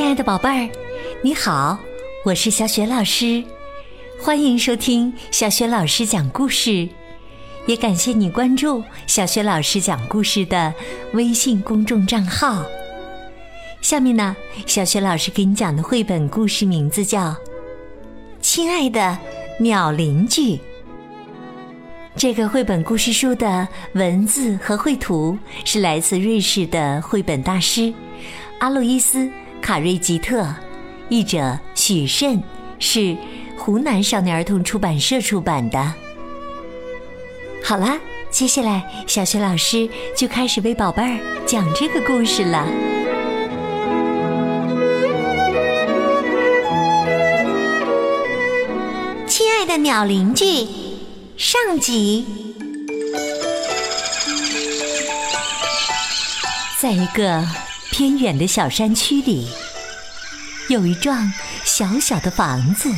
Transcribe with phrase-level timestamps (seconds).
[0.00, 0.70] 亲爱的宝贝儿，
[1.20, 1.78] 你好，
[2.24, 3.44] 我是小雪老师，
[4.18, 6.88] 欢迎收听小雪老师讲故事，
[7.66, 10.72] 也感谢你关注小雪老师讲故事的
[11.12, 12.64] 微信公众账号。
[13.82, 14.34] 下面呢，
[14.64, 17.26] 小雪老师给你讲的绘本故事名字叫
[18.40, 19.18] 《亲爱的
[19.58, 20.54] 鸟邻居》。
[22.16, 27.92] 这个绘本故事书的文字和绘图是来自瑞士的绘本大师
[28.60, 29.18] 阿路伊斯·
[29.60, 30.54] 卡瑞吉特，
[31.08, 32.42] 译者许慎，
[32.78, 33.16] 是
[33.56, 35.94] 湖南少年儿童出版社出版的。
[37.62, 37.98] 好啦，
[38.30, 42.66] 接下来小雪老师就开始为宝贝儿讲这个故事了。
[49.26, 50.66] 亲爱的鸟邻居。
[51.36, 52.26] 上集，
[56.78, 57.42] 在一个
[58.00, 59.46] 偏远的小山区里，
[60.70, 61.30] 有一幢
[61.64, 62.90] 小小的房子。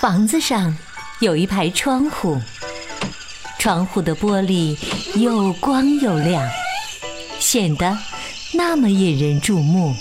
[0.00, 0.72] 房子上
[1.18, 2.40] 有一排窗户，
[3.58, 4.78] 窗户的玻璃
[5.18, 6.48] 又光又亮，
[7.40, 7.98] 显得
[8.54, 9.92] 那么引人注目。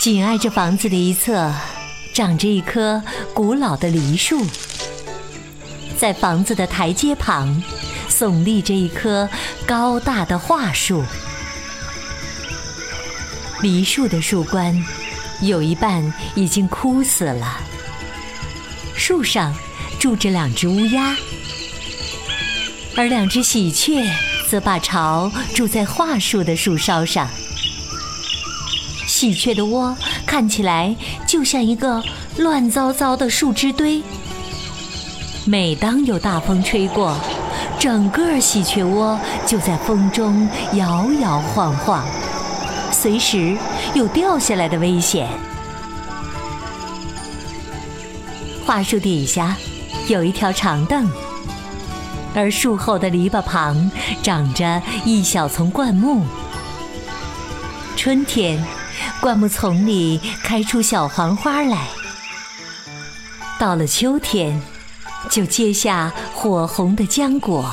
[0.00, 1.52] 紧挨着房子的一侧。
[2.14, 3.02] 长着一棵
[3.34, 4.42] 古老的梨树，
[5.98, 7.62] 在房子的台阶旁，
[8.12, 9.28] 耸立着一棵
[9.66, 11.02] 高大的桦树。
[13.62, 14.76] 梨树的树冠
[15.40, 17.60] 有一半已经枯死了。
[18.94, 19.54] 树上
[19.98, 21.16] 住着两只乌鸦，
[22.96, 24.04] 而两只喜鹊
[24.48, 27.28] 则把巢筑在桦树的树梢上。
[29.06, 29.96] 喜鹊的窝
[30.26, 30.94] 看起来
[31.26, 32.02] 就像一个
[32.36, 34.02] 乱糟糟的树枝堆。
[35.44, 37.16] 每当有大风吹过，
[37.82, 42.06] 整个喜鹊窝就在风中摇摇晃晃，
[42.92, 43.58] 随时
[43.92, 45.28] 有掉下来的危险。
[48.64, 49.56] 桦树底下
[50.06, 51.10] 有一条长凳，
[52.36, 53.90] 而树后的篱笆旁
[54.22, 56.24] 长着一小丛灌木。
[57.96, 58.64] 春天。
[59.20, 61.88] 灌木丛里开出小黄花来，
[63.58, 64.60] 到了秋天，
[65.28, 66.12] 就结下
[66.42, 67.72] 火红的浆果。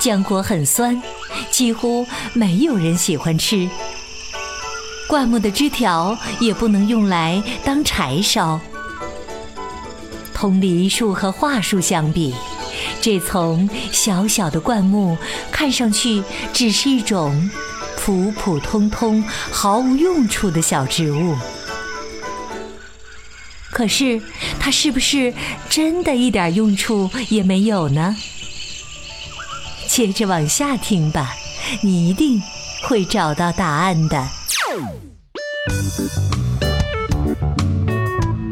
[0.00, 0.98] 浆果很酸，
[1.50, 3.68] 几乎没有人喜欢吃。
[5.06, 8.58] 灌木的枝条也不能用来当柴烧。
[10.32, 12.34] 同梨树和桦树相比，
[13.02, 15.14] 这丛小小的灌木
[15.52, 17.50] 看上去只是一种。
[17.98, 19.22] 普普通通、
[19.52, 21.36] 毫无用处的小植物，
[23.78, 24.20] 可是
[24.58, 25.32] 它是不是
[25.70, 28.16] 真的一点用处也没有呢？
[29.86, 31.32] 接着往下听吧，
[31.80, 32.42] 你一定
[32.82, 34.26] 会找到答案的。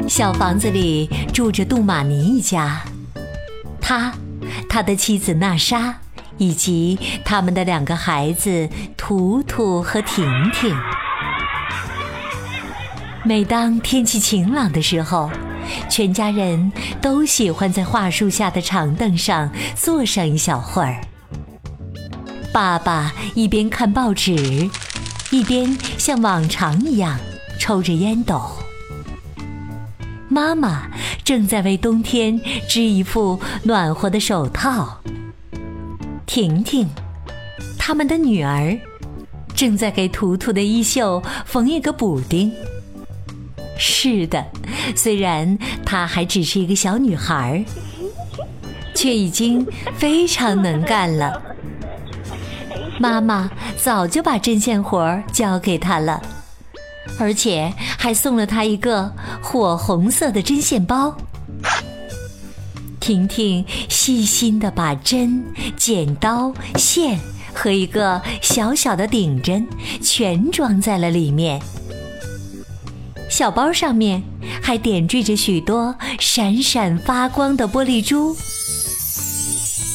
[0.07, 2.81] 小房子里住着杜玛尼一家，
[3.81, 4.13] 他、
[4.69, 5.97] 他的妻子娜莎。
[6.39, 10.23] 以及他们的两个孩子图图和婷
[10.53, 10.71] 婷。
[13.27, 15.29] 每当天气晴朗的时候，
[15.89, 16.71] 全家人
[17.01, 21.01] 都喜欢在桦树下的长凳上坐上一小会儿。
[22.53, 24.69] 爸爸一边看报纸，
[25.29, 27.19] 一边像往常一样
[27.59, 28.41] 抽着烟斗。
[30.29, 30.87] 妈妈
[31.25, 32.39] 正在为冬天
[32.69, 34.99] 织一副暖和的手套。
[36.25, 36.87] 婷婷，
[37.77, 38.79] 他们的女儿，
[39.53, 42.49] 正在给图图的衣袖缝一个补丁。
[43.77, 44.45] 是的，
[44.95, 47.63] 虽然她还只是一个小女孩，
[48.95, 49.65] 却已经
[49.95, 51.41] 非常能干了。
[52.99, 56.21] 妈妈早就把针线活交给她了，
[57.19, 61.15] 而且还送了她一个火红色的针线包。
[62.99, 65.41] 婷婷细心地把针、
[65.77, 67.17] 剪刀、线
[67.53, 69.65] 和一个小小的顶针
[70.01, 71.61] 全装在了里面。
[73.37, 74.23] 小包上面
[74.63, 78.35] 还点缀着许多闪闪发光的玻璃珠，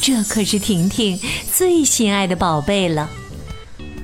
[0.00, 1.18] 这可是婷婷
[1.52, 3.10] 最心爱的宝贝了。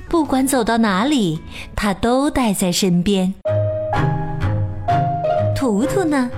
[0.09, 1.39] 不管走到哪里，
[1.77, 3.33] 她都带在身边。
[5.55, 6.29] 图图呢？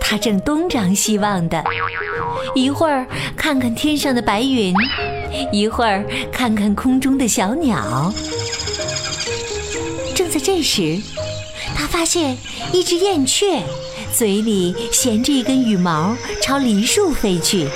[0.00, 1.62] 他正东张西望的，
[2.56, 3.06] 一会儿
[3.36, 4.74] 看看天上的白云，
[5.52, 8.12] 一会儿看看空中的小鸟。
[10.16, 11.00] 正在这时，
[11.76, 12.38] 他发现
[12.72, 13.62] 一只燕雀，
[14.10, 17.68] 嘴里衔着一根羽毛，朝梨树飞去。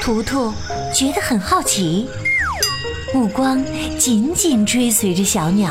[0.00, 0.50] 图图
[0.94, 2.08] 觉得很好奇，
[3.12, 3.62] 目光
[3.98, 5.70] 紧紧追随着小鸟。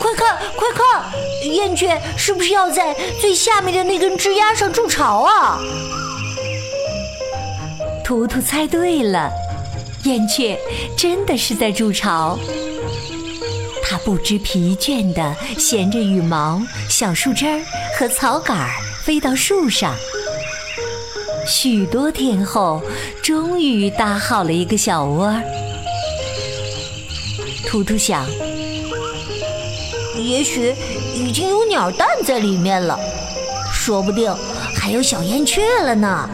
[0.00, 1.12] 快看，快看，
[1.52, 5.60] 燕雀是不是要在最下面的那根枝丫上筑巢啊？
[8.04, 9.30] 图图猜对了，
[10.02, 10.58] 燕雀
[10.96, 12.36] 真的是在筑巢。
[13.88, 17.60] 它不知疲倦地衔着羽毛、小树枝儿
[17.98, 18.68] 和草杆儿
[19.02, 19.94] 飞到树上。
[21.46, 22.82] 许多天后，
[23.22, 25.34] 终于搭好了一个小窝。
[27.66, 28.26] 图图想。
[30.18, 30.74] 也许
[31.14, 32.98] 已经有鸟蛋在里面了，
[33.72, 34.30] 说不定
[34.74, 36.28] 还有小燕雀了呢。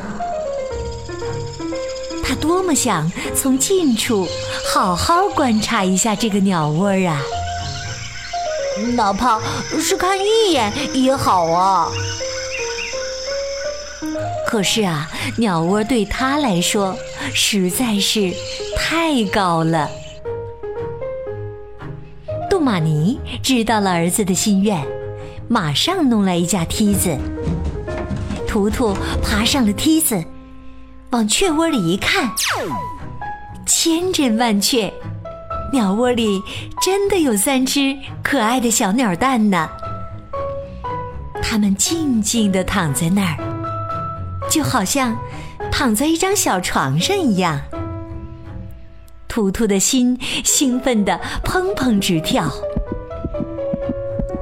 [2.25, 4.27] 他多么想从近处
[4.73, 7.23] 好好观察一下这个鸟窝啊！
[8.93, 9.41] 哪怕
[9.81, 11.91] 是看一眼也好啊。
[14.47, 16.97] 可是啊，鸟窝对他来说
[17.33, 18.33] 实在是
[18.77, 19.91] 太高了。
[22.49, 24.87] 杜玛尼知道了儿子的心愿，
[25.49, 27.19] 马上弄来一架梯子。
[28.47, 30.25] 图图爬上了梯子，
[31.11, 32.31] 往雀窝里一看，
[33.67, 34.93] 千真万确，
[35.75, 36.41] 鸟窝里
[36.81, 39.69] 真的有三只可爱的小鸟蛋呢。
[41.43, 43.37] 它们静静地躺在那儿，
[44.49, 45.19] 就好像
[45.73, 47.61] 躺在一张小床上一样。
[49.27, 52.49] 图图的心兴奋得砰砰直跳。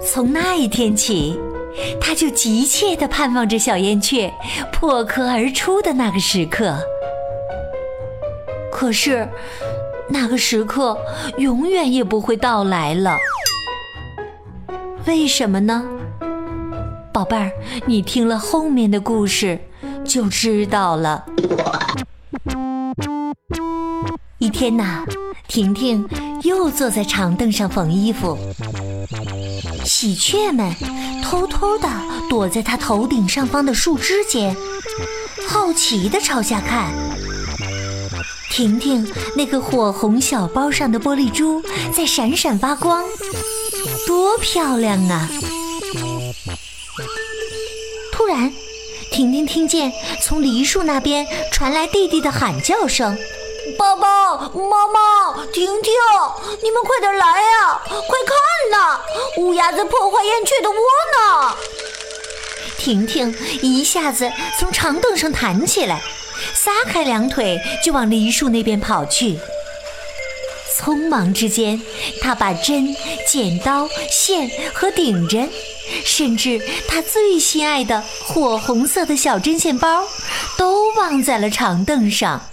[0.05, 1.41] 从那一天起，
[1.99, 4.31] 他就急切地盼望着小燕雀
[4.71, 6.77] 破壳而出的那个时刻。
[8.71, 9.27] 可是，
[10.13, 10.97] 那个时刻
[11.39, 13.17] 永远也不会到来了。
[15.07, 15.83] 为什么呢？
[17.13, 17.51] 宝贝儿，
[17.87, 19.59] 你听了后面的故事
[20.05, 21.25] 就知道了。
[24.39, 25.05] 一天呐，
[25.49, 26.07] 婷婷
[26.43, 28.37] 又坐在长凳上缝衣服，
[29.85, 30.75] 喜鹊们
[31.23, 31.89] 偷偷地
[32.29, 34.55] 躲在她头顶上方的树枝间，
[35.49, 36.93] 好奇地朝下看。
[38.53, 41.63] 婷婷那个火红小包上的玻璃珠
[41.97, 43.03] 在闪闪发光，
[44.07, 45.27] 多漂亮啊！
[48.13, 48.53] 突然，
[49.11, 49.91] 婷婷听见
[50.23, 53.17] 从梨树那边传来弟弟的喊叫声。
[53.79, 55.95] 爸爸妈妈，婷婷，
[56.63, 57.81] 你们快点来呀！
[57.87, 59.01] 快看呐，
[59.39, 61.57] 乌鸦在破坏燕雀的窝呢！
[62.83, 63.33] 婷婷
[63.63, 66.03] 一下子从长凳上弹起来，
[66.53, 69.39] 撒开两腿就往梨树那边跑去。
[70.77, 71.81] 匆忙之间，
[72.21, 72.93] 她把针、
[73.29, 75.49] 剪刀、线和顶针，
[76.05, 80.03] 甚至她最心爱的火红色的小针线包，
[80.59, 82.49] 都忘在了长凳上。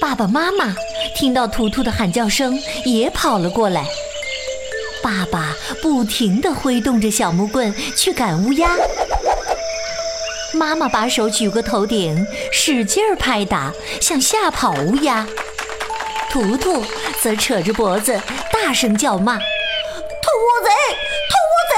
[0.00, 0.74] 爸爸妈妈
[1.16, 3.86] 听到图图的喊叫声，也跑了过来。
[5.02, 8.76] 爸爸不停地挥动着小木棍去赶乌鸦，
[10.52, 15.26] 妈妈把手举过头顶，使劲儿拍打，想吓跑乌鸦。
[16.30, 16.84] 图图
[17.22, 18.20] 则扯着脖子
[18.52, 20.68] 大声叫骂：“偷窝贼！
[21.30, 21.74] 偷窝贼！”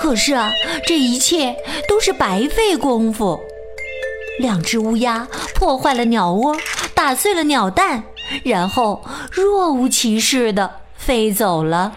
[0.00, 0.50] 可是啊，
[0.86, 1.54] 这一切
[1.86, 3.38] 都是白费功夫。
[4.38, 6.56] 两只乌鸦破坏了鸟窝，
[6.94, 8.04] 打碎了鸟蛋，
[8.44, 11.92] 然后若无其事地飞走了。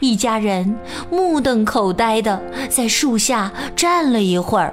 [0.00, 0.76] 一家人
[1.10, 4.72] 目瞪口呆地在树下站了一会儿，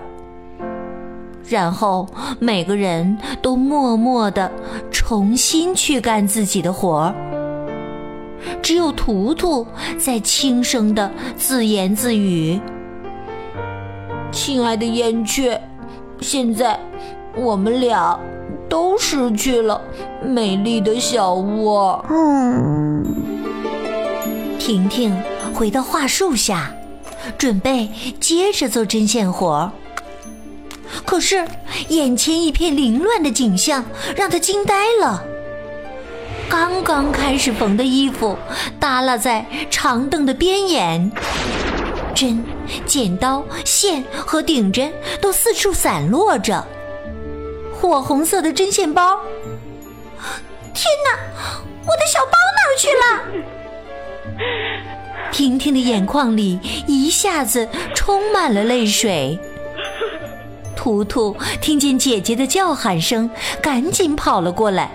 [1.49, 2.07] 然后
[2.39, 4.49] 每个人都默默地
[4.89, 7.15] 重新去干自己的活儿。
[8.61, 12.59] 只有图图在轻声地自言自语。
[14.31, 15.61] 亲爱的燕雀，
[16.21, 16.79] 现在
[17.35, 18.17] 我们俩
[18.77, 19.81] 都失去了
[20.23, 22.05] 美丽的小窝。
[22.11, 23.03] 嗯，
[24.59, 25.19] 婷婷
[25.51, 26.71] 回到桦树下，
[27.39, 29.71] 准备接着做针线活。
[31.07, 31.43] 可是
[31.87, 33.83] 眼前一片凌乱的景象
[34.15, 35.23] 让她惊呆了。
[36.47, 38.37] 刚刚开始缝的衣服
[38.79, 41.11] 耷拉在长凳的边沿。
[42.13, 42.43] 针、
[42.85, 46.63] 剪刀、线和顶针都四处散落着，
[47.87, 49.17] 火红色的针线包。
[50.73, 51.17] 天哪，
[51.85, 53.05] 我的小包哪儿去了？
[55.31, 59.39] 婷婷的眼眶里一下子充满了泪水。
[60.75, 63.29] 图图听见姐姐的叫喊声，
[63.61, 64.91] 赶紧跑了过来。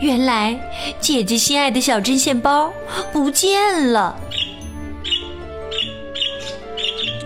[0.00, 0.58] 原来
[0.98, 2.72] 姐姐心爱的小针线包
[3.12, 4.16] 不见了。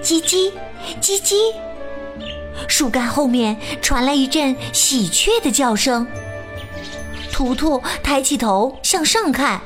[0.02, 0.52] 叽叽，
[1.00, 1.34] 叽叽，
[2.68, 6.06] 树干后面传来一阵喜鹊的叫声。
[7.32, 9.60] 图图抬起头向上看，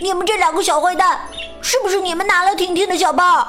[0.00, 1.20] 你们这两个小坏蛋，
[1.60, 3.46] 是不是你们拿了婷婷的小包？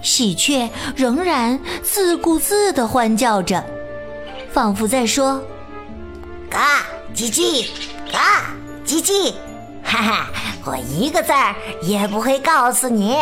[0.00, 3.62] 喜鹊仍然自顾自的欢叫着，
[4.50, 5.40] 仿佛在说
[6.50, 7.68] ：“嘎叽叽，
[8.10, 8.52] 嘎
[8.84, 9.32] 叽叽，
[9.84, 10.26] 哈哈，
[10.64, 13.16] 我一个字儿也不会告诉你。”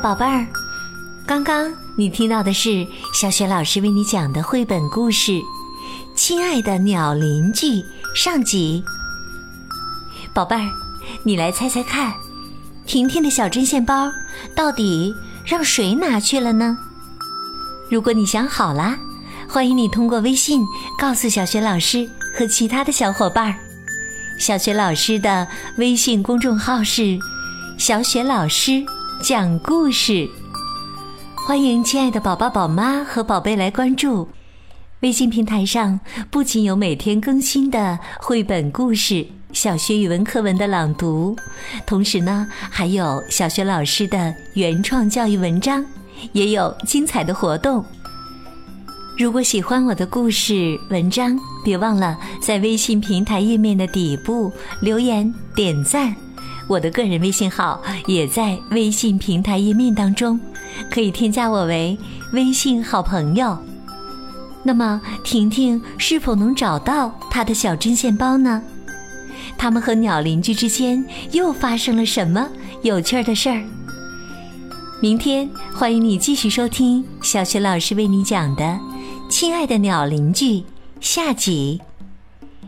[0.00, 0.46] 宝贝儿，
[1.26, 5.32] 刚刚你听到的是小雪老师为你讲的绘本故事
[6.14, 7.66] 《亲爱的鸟邻居》
[8.14, 8.82] 上集。
[10.32, 10.68] 宝贝儿，
[11.24, 12.14] 你来猜猜看，
[12.86, 14.08] 婷婷的小针线包
[14.54, 15.12] 到底
[15.44, 16.78] 让谁拿去了呢？
[17.90, 18.96] 如果你想好啦，
[19.48, 20.60] 欢迎你通过微信
[20.98, 23.54] 告诉小雪老师和其他的小伙伴儿。
[24.38, 27.18] 小雪老师的微信公众号是
[27.76, 28.84] “小雪老师”。
[29.20, 30.28] 讲故事，
[31.34, 34.28] 欢迎亲爱的宝宝、宝妈和宝贝来关注。
[35.00, 35.98] 微信平台上
[36.30, 41.36] 不仅有每天更新的绘本故事、小学语文课文的朗读，
[41.84, 45.84] 同时呢，还有小学老师的原创教育文章，
[46.32, 47.84] 也有精彩的活动。
[49.18, 56.14] 如果喜欢我的故事文章，别忘了在微信平台页面的底部留言点赞。
[56.68, 60.38] 我的个人微信号也在微信平台页面当中，
[60.90, 61.98] 可以添加我为
[62.32, 63.56] 微信好朋友。
[64.62, 68.62] 那么，婷婷是否能找到她的小针线包呢？
[69.56, 72.46] 他们和鸟邻居之间又发生了什么
[72.82, 73.64] 有趣的事儿？
[75.00, 78.64] 明天欢迎你继续收听小雪老师为你讲的
[79.30, 80.44] 《亲爱的鸟邻居》
[81.00, 81.80] 下集。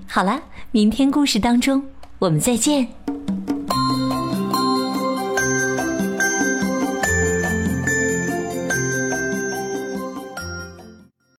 [0.07, 0.41] 好了，
[0.71, 1.83] 明天故事当中
[2.19, 2.89] 我们再见。